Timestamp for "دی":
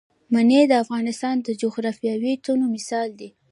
3.19-3.29